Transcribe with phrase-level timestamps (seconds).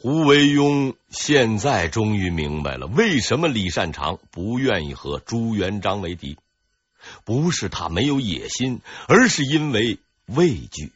[0.00, 6.38] 胡惟庸现在终于明白了，为什么李善长不愿意和朱元璋为敌。
[7.24, 10.92] 不是他没有野心，而是因为畏惧。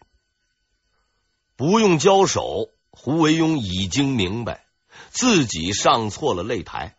[1.57, 4.65] 不用交手，胡惟庸已经明白
[5.11, 6.95] 自己上错了擂台。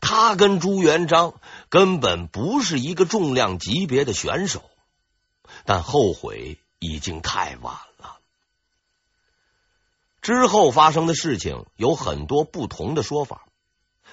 [0.00, 1.34] 他跟朱元璋
[1.68, 4.62] 根本不是一个重量级别的选手，
[5.66, 7.95] 但后悔已经太晚了。
[10.26, 13.46] 之后发生的事情有很多不同的说法，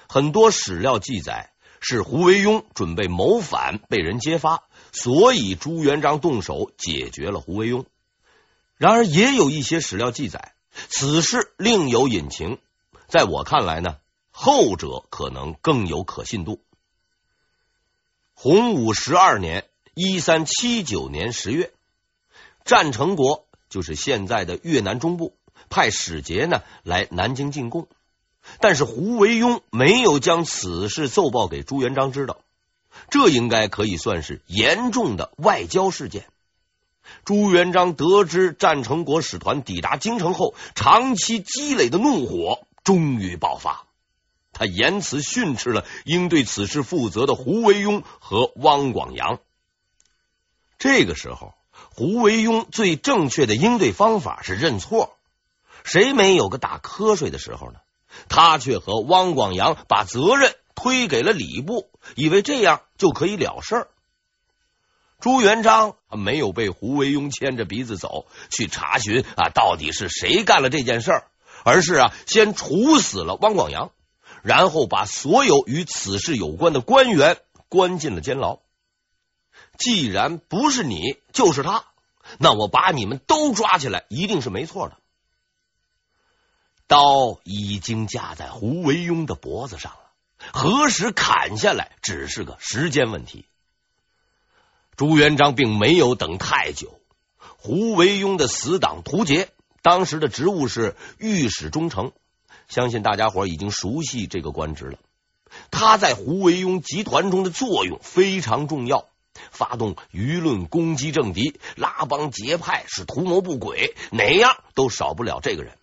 [0.08, 1.50] 很多史料记载。
[1.80, 4.62] 是胡惟庸准备谋反，被人揭发，
[4.92, 7.84] 所以朱元璋动手解决了胡惟庸。
[8.76, 10.54] 然而，也有一些史料记载，
[10.88, 12.58] 此事另有隐情。
[13.08, 13.96] 在我看来呢，
[14.30, 16.60] 后者可能更有可信度。
[18.32, 21.72] 洪武十二年（一三七九年）十月，
[22.64, 25.36] 战成国就是现在的越南中部，
[25.74, 27.88] 派使节呢来南京进贡。
[28.60, 32.36] 但是胡惟庸没有将此事奏报给朱元璋知道，
[33.10, 36.26] 这应该可以算是严重的外交事件。
[37.24, 43.86] 朱元璋得知战成国使团抵达京城后，长期积累的怒火终于爆发，
[44.52, 49.40] 他严词训斥了应对此事负责的胡惟庸和汪广洋。
[50.78, 51.54] 这个时候，
[51.94, 55.13] 胡惟庸最正确的应对方法是认错，
[55.84, 57.78] 谁没有个打瞌睡的时候呢？
[58.28, 63.88] 他却和汪广洋把责任推给了礼部，以为这样就可以了事儿。
[65.20, 71.24] 朱元璋没有被胡惟庸牵着鼻子走去查询啊，到底是谁干了这件事儿，
[71.64, 73.90] 而是啊先处死了汪广洋，
[74.42, 78.60] 然后把所有与此事有关的官员关进了监牢。
[79.76, 81.84] 既然不是你就是他，
[82.38, 84.98] 那我把你们都抓起来，一定是没错的。
[86.86, 90.10] 刀已经架在胡惟庸的脖子上了，
[90.52, 93.46] 何时砍下来只是个时间问题。
[94.96, 97.00] 朱元璋并没有等太久，
[97.56, 99.48] 胡惟庸的死党屠杰
[99.82, 102.12] 当时的职务是御史中丞，
[102.68, 104.98] 相信大家伙已经熟悉这个官职了。
[105.70, 109.06] 他在胡惟庸集团中的作用非常重要，
[109.50, 115.78] 发动舆论攻击政敌，拉帮结派是图谋不轨，哪样都少不了这个人。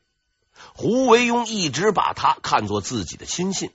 [0.81, 3.69] 胡惟庸一直把他看作自己的亲信，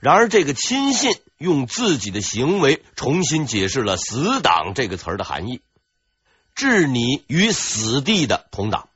[0.00, 5.60] 然而这个亲信用自己的行为重新解释了“死党”这个词儿的含义，
[6.56, 8.88] 置你于死地的同党。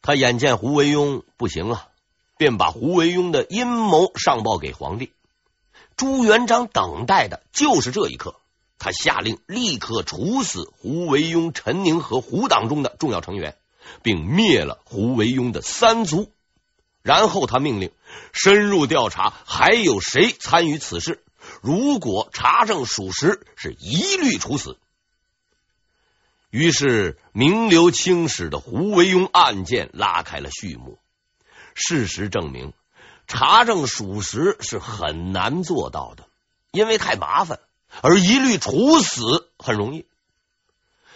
[0.00, 1.88] 他眼见胡惟庸不行了，
[2.36, 5.12] 便把胡惟庸的阴谋上报给皇帝。
[5.96, 8.36] 朱元璋等待的就是这一刻，
[8.78, 13.56] 他下令立刻处死胡惟庸、陈宁和胡党中的重要成员。
[14.02, 16.30] 并灭了胡惟庸的三族，
[17.02, 17.92] 然后他命令
[18.32, 21.22] 深入调查，还有谁参与此事？
[21.60, 24.78] 如果查证属实，是一律处死。
[26.50, 30.98] 于是，名留青史的胡惟庸案件拉开了序幕。
[31.74, 32.72] 事实证明，
[33.26, 36.28] 查证属实是很难做到的，
[36.70, 37.58] 因为太麻烦，
[38.02, 40.06] 而一律处死很容易。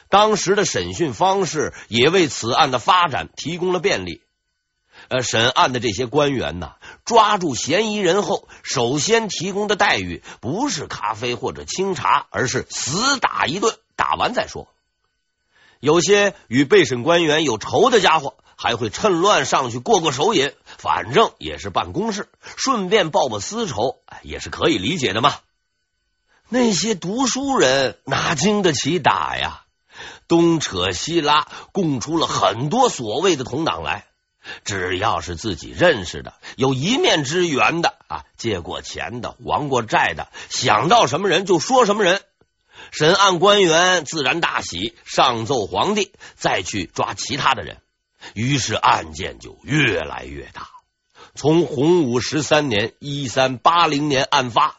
[0.09, 4.23] 当时的审讯方式也为此案的发展提供了便利。
[5.09, 6.73] 呃，审案的这些官员呢，
[7.05, 14.69] 抓住嫌疑人后，首先提供的待遇不是咖啡或者清茶，而是死打一顿，打完再说。
[15.81, 25.37] 有些与被审官员有仇的家伙，还会趁乱上去过过手瘾，反正也是办公室，顺便报报私仇，也是可以理解的嘛。
[26.49, 29.63] 那些读书人哪经得起打呀？
[30.29, 34.05] 东扯西拉，供出了很多所谓的同党来。
[34.65, 42.23] 只要是自己认识的、有一面之缘的啊，借过钱的、还过债的，想到什么人就说什么人。
[42.91, 47.79] 审案官员自然大喜，上奏皇帝，再去抓其他的人。
[48.35, 50.69] 于是案件就越来越大。
[51.35, 54.79] 从洪武十三年（一三八零年）案发，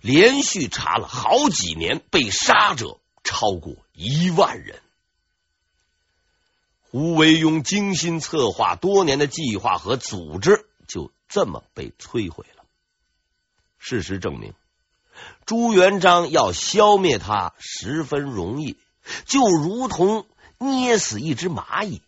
[0.00, 4.80] 连续查了好几年，被杀者超过一万人。
[6.90, 12.64] 胡惟庸精心策划多年的计划和组织就这么被摧毁了。
[13.78, 14.54] 事实证明，
[15.46, 18.76] 朱元璋要消灭他十分容易，
[19.26, 20.26] 就如同
[20.58, 22.00] 捏死一只蚂蚁。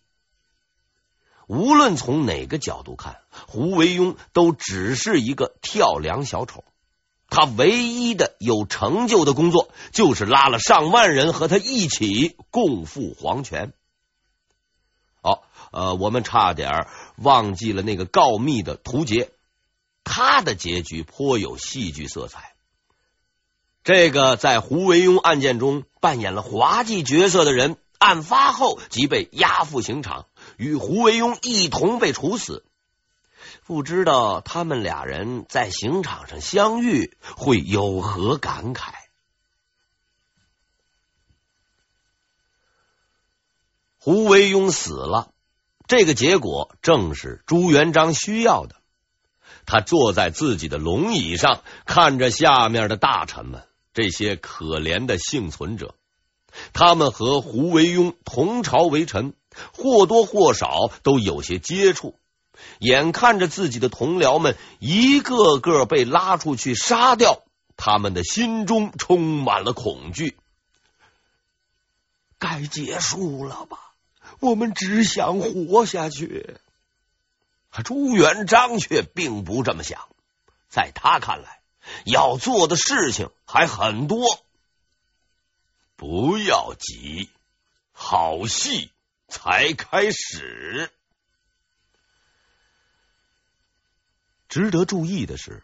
[1.47, 6.63] 无论从哪个角度看，胡惟庸都只是一个跳梁小丑。
[7.29, 13.73] 他唯一的有成就的工作，就是拉了上万人和他一起共赴黄泉。
[15.21, 15.41] 哦
[15.71, 16.87] 呃，我们差点
[17.17, 19.31] 忘记了那个告密的屠杰，
[20.05, 22.53] 他的结局颇有戏剧色彩。
[23.83, 30.27] 这个在胡惟庸案件中扮演了滑稽角色的人，案发后即被押赴刑场，
[30.57, 32.65] 与胡惟庸一同被处死。
[33.67, 38.93] 不知道他们俩人在刑场上相遇会有何感慨？
[43.99, 45.33] 胡惟庸死了，
[45.85, 48.77] 这个结果正是朱元璋需要的。
[49.65, 53.67] 他坐在自己的龙椅上，看着下面的大臣们。
[53.93, 55.93] 这些可怜的幸存者，
[56.71, 59.33] 他们和胡惟庸同朝为臣，
[59.73, 62.17] 或多或少都有些接触。
[62.79, 67.43] 眼看着自己的同僚们一个个被拉出去杀掉，
[67.75, 70.37] 他们的心中充满了恐惧。
[72.39, 73.79] 该结束了吧？
[74.39, 76.57] 我们只想活下去。
[77.83, 80.07] 朱元璋却并不这么想，
[80.69, 81.59] 在他看来。
[82.03, 84.19] 要做的事情还很多，
[85.95, 87.29] 不要急，
[87.93, 88.91] 好戏
[89.29, 90.91] 才开始。
[94.49, 95.63] 值得注意的是，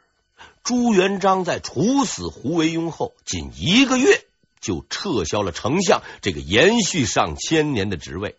[0.64, 4.26] 朱元璋在处死胡惟庸后，仅一个月
[4.60, 8.36] 就撤销了丞相这个延续上千年的职位，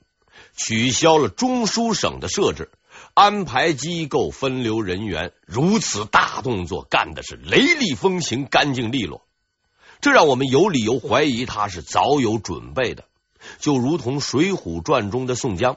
[0.57, 2.71] 取消了中书省的设置。
[3.13, 9.23] 安排机构，分流人员，如此大动作干的是雷厉风行、干净利落，
[10.01, 13.05] 这让我们有理由怀疑他是早有准备的。
[13.61, 15.77] 就如同《水浒传》中的宋江，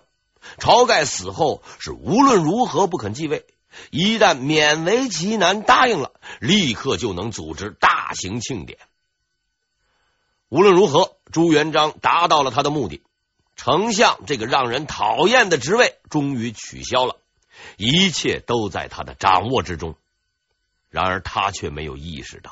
[0.57, 3.45] 晁盖死后是无论如何不肯继位，
[3.91, 8.79] 一旦勉为其难答应了，立刻就能组织大型庆典。
[10.49, 13.01] 无论如何，朱元璋达到了他的目的，
[13.55, 17.17] 丞相这个让人讨厌的职位终于取消了。
[17.75, 19.95] 一切都在他的掌握之中，
[20.89, 22.51] 然而他却没有意识到，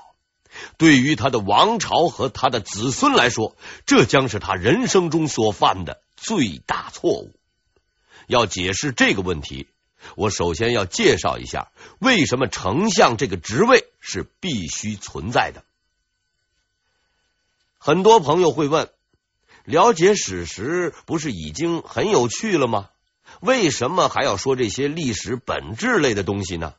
[0.78, 3.56] 对于他的王朝和他的子孙来说，
[3.86, 7.34] 这将是他人生中所犯的最大错误。
[8.28, 9.68] 要解释这个问题，
[10.16, 15.64] 我首先要介绍一下为什么丞相这个职位是必须存在的。
[17.78, 18.90] 很多朋友会问：
[19.64, 22.90] 了解史实不是已经很有趣了吗？
[23.42, 26.76] 为什么还要说这些历史本质类的东西呢？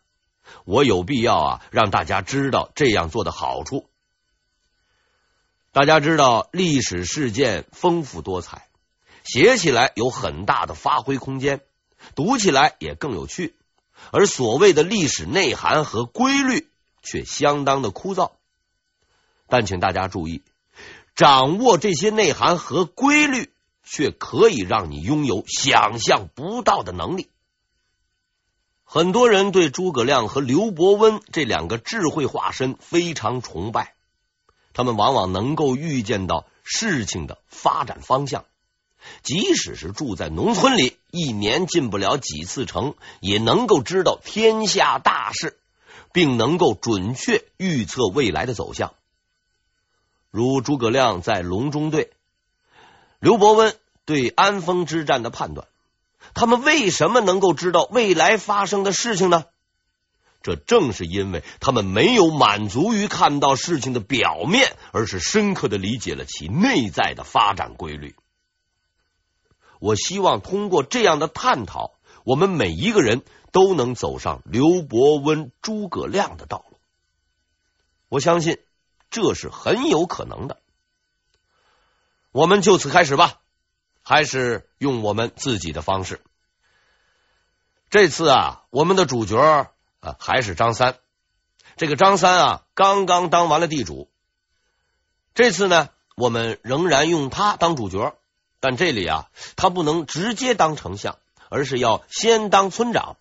[0.64, 3.88] 我有必要啊，让大家知道这样做的好处。
[5.72, 8.68] 大家知道，历史事件丰富多彩，
[9.24, 11.60] 写起来有很大的发挥空间，
[12.14, 13.56] 读起来也更有趣。
[14.12, 16.68] 而所谓的历史内涵和规律
[17.02, 18.32] 却相当的枯燥。
[19.48, 20.42] 但请大家注意，
[21.14, 23.50] 掌握这些内涵和规律。
[23.88, 27.30] 却可以让你拥有想象不到的能力。
[28.82, 33.94] 很多人对诸葛亮和刘伯温这两个智慧化身非常崇拜，
[34.72, 38.44] 他们往往能够预见到事情的发展方向，
[39.22, 45.58] 即使是住在农村里，一年进不了几次城，也能够知道天下大事，
[46.12, 48.94] 并能够准确预测未来的走向。
[50.30, 52.12] 如诸葛亮在隆中对。
[53.18, 53.74] 刘伯温
[54.04, 55.66] 对安丰之战的判断，
[56.34, 59.44] 他们为什么能够知道未来发生的事情呢？
[60.42, 68.14] 这正是因为他们没有满足于看到事情的表面，而是深刻的理解了其内在的发展规律。
[69.86, 71.92] 我希望通过这样的探讨，
[72.24, 76.76] 我们每一个人都能走上刘伯温、诸葛亮的道路。
[78.08, 78.58] 我相信
[79.10, 80.58] 这是很有可能的。
[82.32, 83.38] 我们就此开始吧，
[84.02, 86.20] 还是用我们自己的方式。
[87.88, 89.38] 这次啊，我们的主角
[90.00, 90.98] 啊还是张三。
[91.76, 94.10] 这个张三啊，刚刚当完了地主。
[95.32, 98.18] 这次呢，我们仍然用他当主角，
[98.60, 103.16] 但这里啊，他不能直接当丞相，而是要先当村长。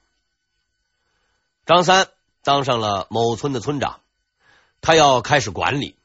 [1.65, 2.07] 张三
[2.43, 3.99] 当上了某村的村长，
[4.81, 5.95] 他要开始管理。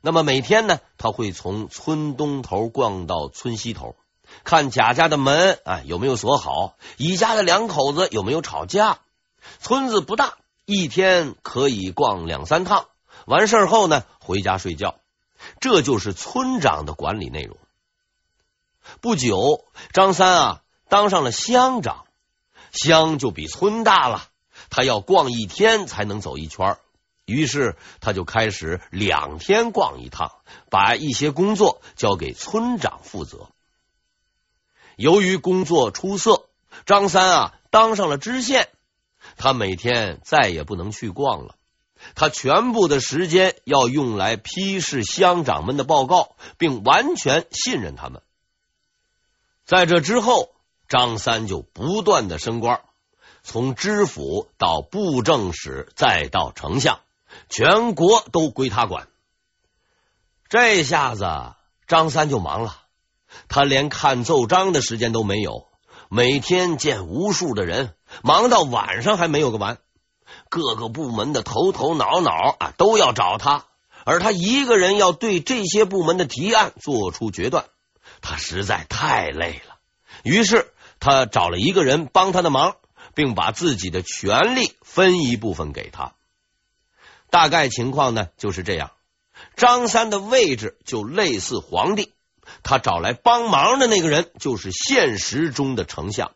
[0.00, 3.96] 那么每天呢，他会从村东头逛到村西头，
[4.44, 9.00] 看贾家的门啊有没有锁好，乙家的两口子有没有吵架。
[9.58, 12.86] 村子不大，一天可以逛两三趟。
[13.26, 14.96] 完事后呢，回家睡觉。
[15.60, 17.58] 这就是村长的管理内容。
[19.00, 22.04] 不久，张三啊当上了乡长，
[22.72, 24.28] 乡就比村大了，
[24.70, 26.78] 他要逛一天才能走一圈。
[27.26, 30.32] 于是他就开始两天逛一趟，
[30.68, 33.50] 把一些工作交给村长负责。
[34.96, 36.46] 由于工作出色，
[36.86, 38.68] 张三啊当上了知县，
[39.36, 41.54] 他每天再也不能去逛了，
[42.16, 48.22] 他全部的时间要用来批示乡长们的报告，并完全信任他们。
[49.70, 50.50] 在这之后，
[50.88, 52.80] 张三就不断的升官，
[53.44, 56.98] 从知府到布政使，再到丞相，
[57.48, 59.06] 全国都归他管。
[60.48, 61.24] 这下子
[61.86, 62.78] 张三就忙了，
[63.46, 65.68] 他连看奏章的时间都没有，
[66.08, 69.78] 每天见无数的人，忙到晚上还没有个完。
[70.48, 73.66] 各个部门的头头脑脑啊都要找他，
[74.04, 77.66] 而他一个人要对这些部门的提案做出决断，
[78.20, 79.78] 他实在太累了。
[80.22, 82.76] 于是他找了一个人帮他的忙，
[83.14, 86.14] 并把自己的权力分一部分给他。
[87.30, 88.92] 大概情况呢就是这样。
[89.56, 92.12] 张三的位置就类似皇帝，
[92.62, 96.32] 他找来帮忙的那个人就是现实中的丞相。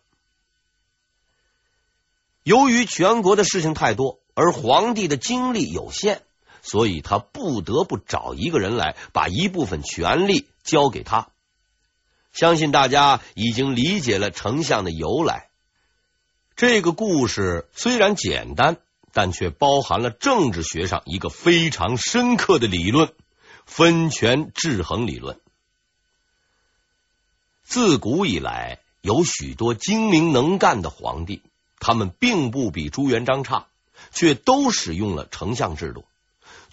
[2.43, 6.23] 由于全国的事情太多，而皇帝的精力有限，
[6.63, 11.29] 所以他不得不找一个人来，把一部分权力交给他。
[12.35, 15.49] 相信大家已经理解了丞相的由来。
[16.57, 18.77] 这个故事虽然简单。
[19.17, 23.13] 但却包含了政治学上一个非常深刻的理论——
[23.65, 25.39] 分权制衡理论。
[27.63, 31.43] 自古以来，有许多精明能干的皇帝，
[31.79, 33.69] 他们并不比朱元璋差，
[34.11, 36.05] 却都使用了丞相制度。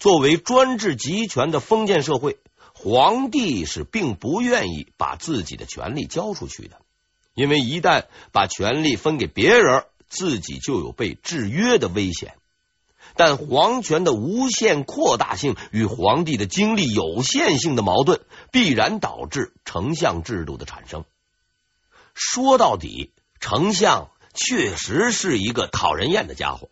[0.00, 2.38] 作为专制集权的封建社会，
[2.82, 6.80] 皇帝是并不愿意把自己的权力交出去的，
[7.32, 12.34] 因为一旦把权力分给别人，自己就有被制约的危险，
[13.14, 18.20] 但皇权的无限扩大性与皇帝的精力有限性的矛盾，
[18.50, 21.04] 必然导致丞相制度的产生。
[22.14, 26.68] 说到底，丞相确实是一个讨人厌的家伙，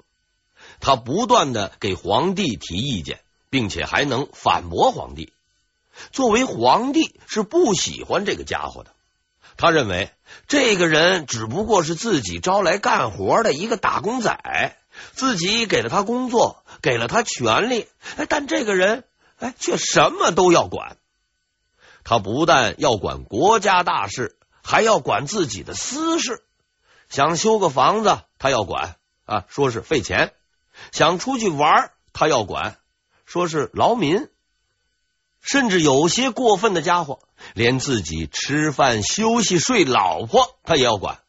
[0.81, 5.33] 他不断的给皇帝提意见，并且还能反驳皇帝。
[6.13, 8.91] 作为皇帝，是不喜欢这个家伙的。
[9.57, 10.11] 他认为
[10.49, 14.77] 这个人只不过是自己招来干活的一个打工仔，
[15.13, 17.87] 自己给了他工作，给了他权力，
[18.29, 19.05] 但这个人
[19.39, 20.97] 哎却什么都要管。
[22.05, 26.43] 他不但要管国家大事，还要管自己的私事。
[27.11, 30.29] 想修个房子，他要管啊，说是费钱；
[30.93, 32.79] 想出去玩，他要管，
[33.27, 34.29] 说是劳民。
[35.41, 37.21] 甚至有些过分的家伙，
[37.55, 41.21] 连自己吃饭、休息、睡老婆，他也要管。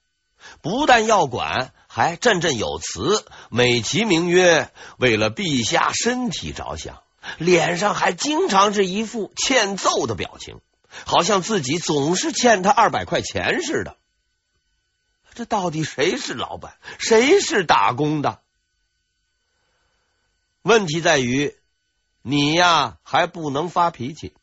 [0.62, 7.02] 不但要管，还振振有词，美其名曰为了陛下身体着想，
[7.38, 10.60] 脸上还经常是一副欠揍的表情，
[11.06, 13.96] 好像自己总是欠他二百块钱似的。
[15.34, 18.42] 这到底谁是老板，谁是打工的？
[20.64, 21.56] 问题在于。
[22.24, 24.34] 你呀，还不能发脾气，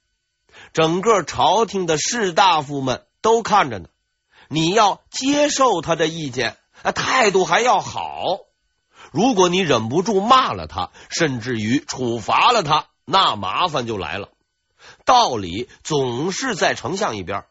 [0.73, 3.89] 整个朝廷的士大夫们都看着呢。
[4.49, 6.57] 你要接受他的意见，
[6.95, 8.39] 态度还要好。
[9.13, 14.31] 如果你忍不住骂了他，甚至于处罚了他，那麻烦就来了。
[15.05, 17.45] 道理总是在丞相一边，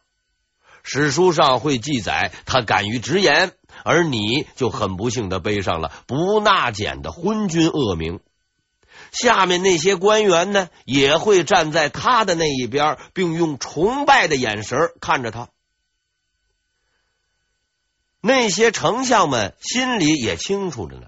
[0.83, 3.53] 史书上会记载他敢于直言，
[3.83, 8.19] 而你就很不幸的背上了不纳谏的昏君恶名。
[9.11, 15.49] 下面那些官员呢，也会站在他的那一边，并用崇拜的眼神看着他。
[18.19, 21.07] 那些丞相们心里也清楚着呢，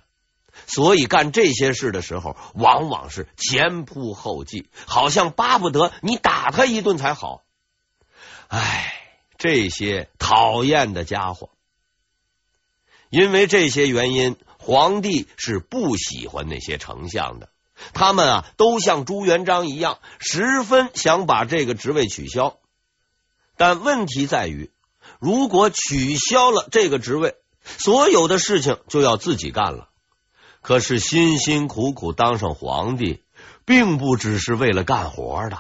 [0.68, 7.44] 所以干这些事的时候，往往是前仆后继，好像巴不得你打他一顿才好。
[8.48, 8.94] 唉，
[9.38, 11.50] 这些讨厌的家伙，
[13.10, 17.50] 因为这些原因，皇帝是不喜欢那些丞相的。
[17.94, 22.58] 他们啊，都像朱元璋一样，十分想把这个职位取消。
[23.58, 24.72] 但问题在于，
[25.20, 29.90] 如果取消了这个职位，所有的事情就要自己干了。
[30.62, 33.24] 可是辛辛苦苦当上皇帝，
[33.66, 35.58] 并不只是为了干活的，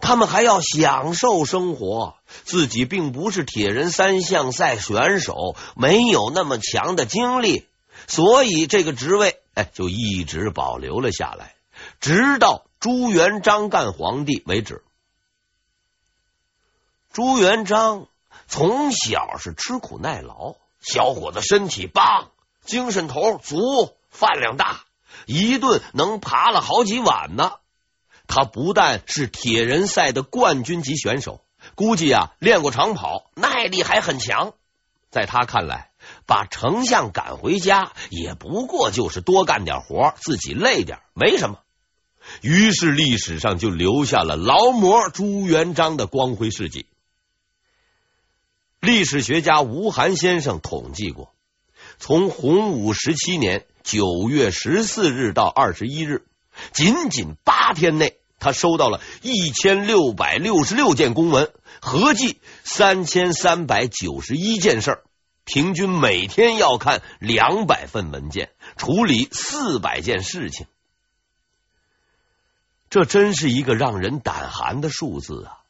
[0.00, 2.16] 他们还要享受生活。
[2.44, 7.66] 自己并不是铁人三项赛选手，没有那么强的精力，
[8.06, 11.54] 所以这个职位哎，就一直保留了下来。
[12.00, 14.82] 直到朱元璋干皇帝为止。
[17.12, 18.06] 朱元璋
[18.46, 22.30] 从小是吃苦耐劳，小伙子身体棒，
[22.64, 24.84] 精神头足，饭量大，
[25.26, 27.52] 一顿能扒了好几碗呢。
[28.26, 31.44] 他不但是铁人赛的冠军级选手，
[31.74, 34.54] 估计啊练过长跑，耐力还很强。
[35.10, 35.90] 在他看来，
[36.26, 41.58] 把丞相赶回家，也不过就是多干点活，自己累点，没什么。
[42.40, 46.86] 于是历史上就留下了劳模朱元璋的光辉事迹。
[48.80, 51.34] 历史学家吴晗先生统计过，
[51.98, 56.26] 从洪武十七年九月十四日到二十一日，
[56.72, 65.02] 仅仅八天内，他收到了一千六百六十六件公文，合计三千三百九十一件事儿，
[65.44, 70.66] 平均每天要看两百份文件，处理四百件事情。
[72.90, 75.60] 这真是一个让人胆寒的数字啊！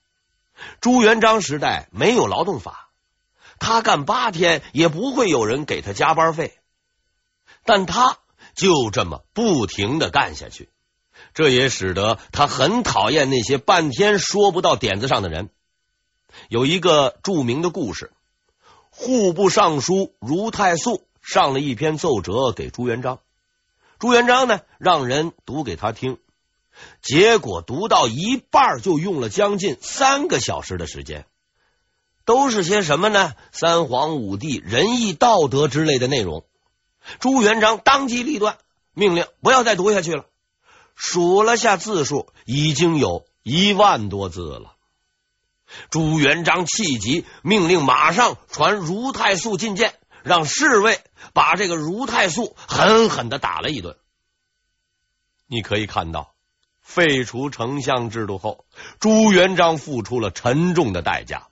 [0.80, 2.88] 朱元璋时代没有劳动法。
[3.58, 6.58] 他干八天也不会有人给他加班费，
[7.64, 8.18] 但他
[8.54, 10.68] 就这么不停的干下去，
[11.34, 15.50] 这也使得他很讨厌那些半天说不到点子上的人。
[16.48, 18.12] 有一个著名的故事，
[18.96, 23.18] 户部尚书如太素上了一篇奏折给朱元璋，
[23.98, 26.18] 朱元璋呢让人读给他听，
[27.02, 31.26] 结果读到一半就用了将近三个小时的时间。
[32.24, 33.34] 都是些什么呢？
[33.52, 36.44] 三皇五帝、仁义道德之类的内容。
[37.18, 38.56] 朱元璋当机立断，
[38.94, 40.24] 命令不要再读下去了。
[40.94, 44.73] 数了下字数，已经有一万多字了。
[45.90, 51.00] 朱元璋气急，命令马上传如太素进见，让侍卫
[51.32, 53.96] 把这个如太素狠狠的打了一顿。
[55.46, 56.34] 你可以看到，
[56.80, 58.64] 废除丞相制度后，
[58.98, 61.48] 朱元璋付出了沉重的代价。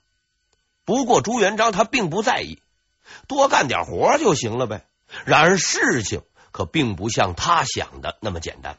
[0.85, 2.61] 不过朱元璋他并不在意，
[3.27, 4.85] 多干点活就行了呗。
[5.25, 8.77] 然而事情可并不像他想的那么简单。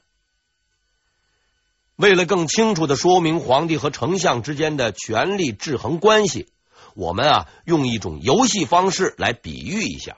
[1.97, 6.49] 为了更清楚的说明皇帝和丞相之间的权力制衡关系，
[6.95, 10.17] 我们啊用一种游戏方式来比喻一下，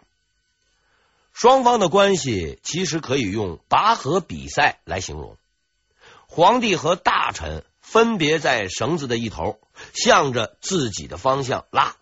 [1.33, 5.37] 双方的关系其实可以用拔河比赛来形容。
[6.27, 9.59] 皇帝和大臣分别在绳子的一头。
[9.93, 11.97] 向着自己的方向拉。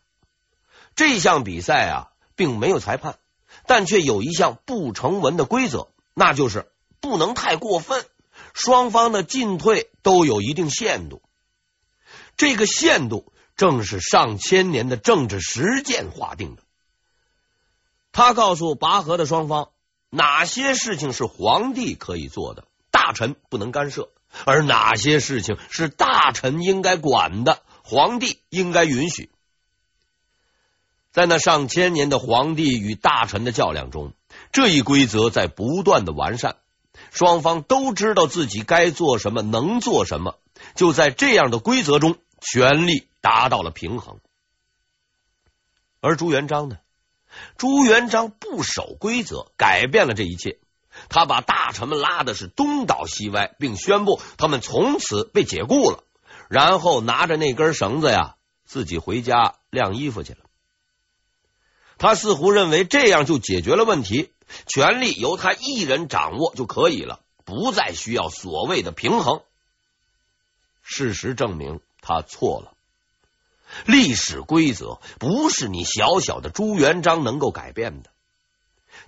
[0.95, 3.19] 这项比赛啊，并没有裁判，
[3.67, 8.07] 但却有一项不成文的规则，那就是不能太过分，
[8.55, 11.21] 双方的进退都有一定限度。
[12.37, 16.63] 这个限度正是上千年的政治实践划定的。
[18.13, 19.71] 他告诉拔河的双方，
[20.09, 24.09] 哪些事情是皇帝可以做的，大臣不能干涉。
[24.45, 29.31] 而哪些事情是大臣应该管的，皇帝应该允许？
[31.13, 34.13] 在那上千年的皇帝与大臣的较量中，
[34.51, 36.57] 这一规则在不断的完善，
[37.11, 40.39] 双方都知道自己该做什么，能做什么。
[40.75, 44.19] 就在这样的规则中，权力达到了平衡。
[46.01, 46.77] 而朱元璋呢？
[47.57, 50.59] 朱元璋不守规则，改变了这一切。
[51.09, 56.05] 他把大臣们拉的是东倒西歪，并宣布他们从此被解雇了。
[56.49, 60.39] 然后拿着那根绳子呀，自己回家晾衣服去了。
[61.99, 64.34] 他似乎认为这样就解决了问题，
[64.67, 69.43] 权力由他一人掌握就可以了，不再需要所谓的平衡。
[70.83, 72.73] 事实证明他错了。
[73.87, 78.11] 历史规则不是你小小的朱元璋能够改变的。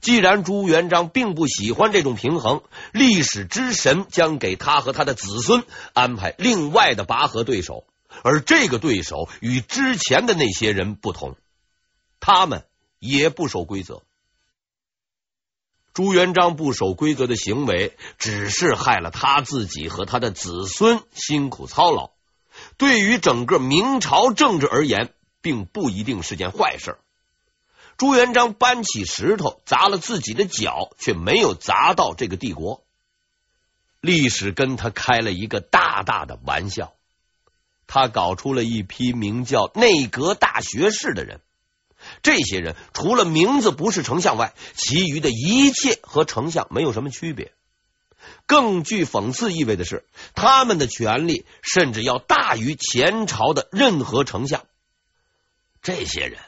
[0.00, 7.84] 既然朱元璋并不喜欢这种平衡，历史之神将给他和他的子孙安排另外的拔河对手，
[8.22, 11.36] 而这个对手与之前的那些人不同，
[12.18, 12.64] 他们
[12.98, 14.02] 也不守规则。
[15.96, 22.10] 朱元璋不守规则的行为，只是害了他自己和他的子孙辛苦操劳，
[22.76, 26.98] 对于整个明朝政治而言，并不一定是件坏事。
[27.96, 32.84] 朱元璋搬起石头砸了自己的脚，却没有砸到这个帝国。
[34.02, 36.92] 历史跟他开了一个大大的玩笑，
[37.86, 41.40] 他搞出了一批名叫内阁大学士的人。
[42.22, 47.52] 这些人除了名字不是丞相外，其余的一切和丞相没有什么区别。
[48.46, 54.64] 更具讽刺意味的是，他们的权力甚至要大于前朝的任何丞相。
[55.82, 56.38] 这些人。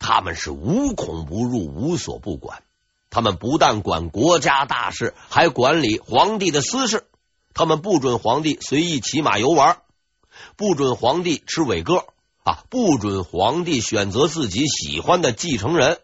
[0.00, 2.62] 他们是无孔不入、无所不管。
[3.10, 7.04] 他们不但管国家大事，还管理皇帝的私事。
[7.52, 9.78] 他们不准皇帝随意骑马游玩，
[10.54, 12.06] 不准皇帝吃伟哥
[12.48, 16.00] 啊，不准皇帝选择自己喜欢的继承人。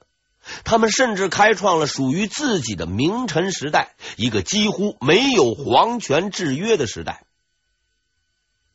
[0.62, 7.24] 他们甚至开创了属于自己的名臣时代，一个几乎没有皇权制约的时代。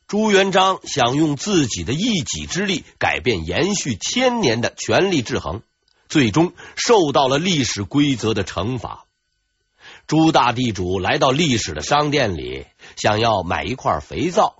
[0.08, 5.62] 朱元璋想用自己的一己之力改变延续千年的权力制衡，
[6.08, 9.04] 最终受到了历史规则的惩罚。
[10.08, 14.59] 朱大地主来到历史的商店里，想要买一块肥皂，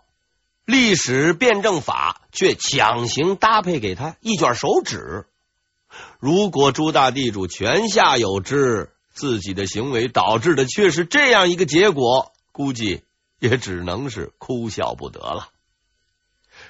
[0.71, 5.27] 历史辩证法却强行搭配给他一卷手纸。
[6.21, 13.03] 如果朱大地主泉下有知，自己的行为导致的却是这样一个结果，估计
[13.41, 15.49] 也只能是哭笑不得了。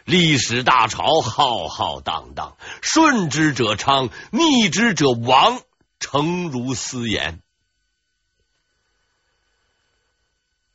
[0.06, 5.60] 历史大潮浩浩荡荡，顺之者昌，逆之者亡，
[5.98, 7.42] 诚如斯言。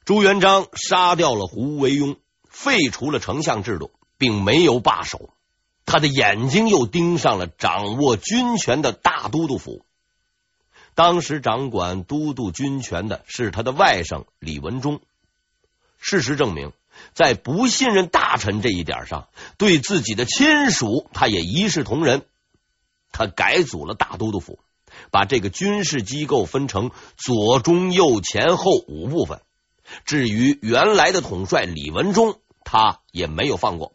[0.03, 2.17] 朱元璋杀掉了胡惟庸，
[2.55, 5.29] 废除了丞相制度，并没有罢手。
[5.85, 9.85] 他的眼睛又盯上了掌握军权的大都督府。
[10.95, 15.01] 当时掌管都督军权的是他的外甥李文忠。
[15.99, 16.71] 事实证明，
[17.13, 22.25] 在不信任大臣这一点上，对自己的亲属他也一视同仁。
[23.11, 24.59] 他改组了大都督府，
[25.11, 29.41] 把这个军事机构分成左、中、右、前、后五部分。
[30.03, 33.93] 至于原来的统帅李文忠，他也没有放过。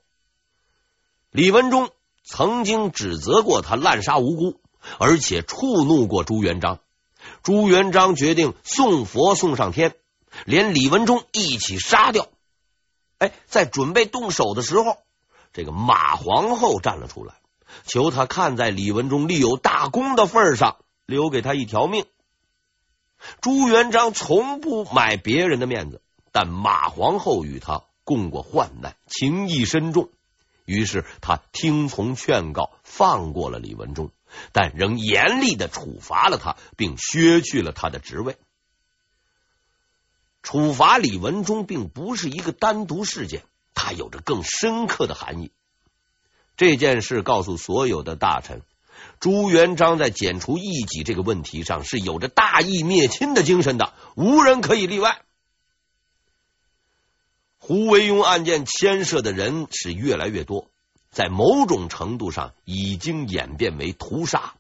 [1.31, 1.91] 李文忠
[2.25, 4.61] 曾经指责过他滥杀无辜，
[4.99, 6.79] 而且触怒过朱元璋。
[7.43, 9.95] 朱元璋决定送佛送上天，
[10.47, 12.29] 连李文忠一起杀掉。
[13.19, 14.97] 哎，在准备动手的时候，
[15.53, 17.35] 这个马皇后站了出来，
[17.85, 22.07] 求他看在李文忠立有大功的份上，留给他一条命。
[23.43, 26.01] 朱元璋从不买别人的面子，
[26.33, 30.11] 但马皇后与他共过患难，情谊深重，
[30.65, 34.11] 于是他听从劝告，放过了李文忠，
[34.51, 38.37] 但仍严厉的处罚了他，并削去了他的职位。
[40.43, 43.45] 处罚李文忠并不是一个单独事件，
[43.75, 45.53] 它有着更深刻的含义。
[46.57, 48.63] 这件事告诉所有的大臣。
[49.21, 55.23] 朱元璋在剪除异己这个问题上是有着大义灭亲的精神的，无人可以例外。
[57.63, 60.71] 胡惟庸案件牵涉的人是越来越多，
[61.11, 64.55] 在某种程度上已经演变为屠杀。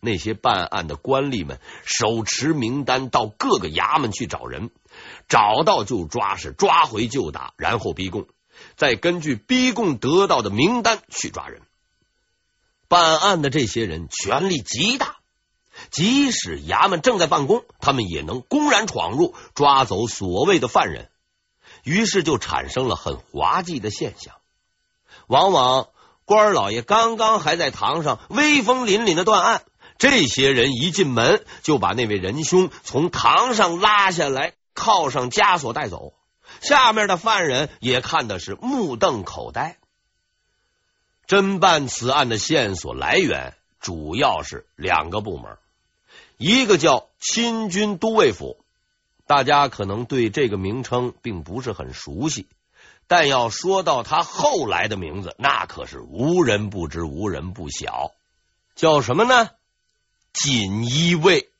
[0.00, 4.70] 那些办案的官吏们手持名单到各个衙门去找人，
[5.28, 8.26] 找到就抓，是抓回就打，然后逼供，
[8.76, 11.62] 再根据逼供得到的名单去抓人。
[12.88, 15.16] 办案的这些人权力极大，
[15.90, 21.10] 即使衙门正在办公，他们也能公然闯入，抓走所谓的犯人。
[21.82, 24.34] 于是就产生了很滑稽的现象：
[25.26, 25.88] 往往
[26.24, 29.62] 官老爷刚刚还在堂上威风凛凛的断案，
[29.98, 36.14] 这些人一进门就把那位仁兄从堂上拉下来，铐上枷锁带走。
[36.60, 39.78] 下面的犯人也看的是目瞪口呆。
[41.26, 45.56] 侦办此案的线索来源主要是两个部门，
[46.36, 48.61] 一个叫亲军都尉府，
[49.26, 52.46] 大家可能对这个名称并不是很熟悉，
[53.06, 58.12] 但要说到他后来的名字，那可是无人不知，无人不晓，
[58.74, 59.50] 叫什么呢？
[60.32, 61.51] 锦衣卫。